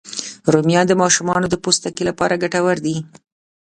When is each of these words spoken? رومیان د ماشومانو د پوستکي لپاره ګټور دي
رومیان 0.53 0.85
د 0.87 0.93
ماشومانو 1.01 1.45
د 1.49 1.55
پوستکي 1.63 2.03
لپاره 2.09 2.39
ګټور 2.43 2.77
دي 2.85 2.97